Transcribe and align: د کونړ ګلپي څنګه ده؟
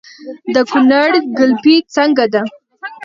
د 0.53 0.55
کونړ 0.69 1.11
ګلپي 1.37 1.75
څنګه 1.95 2.25
ده؟ 2.33 2.41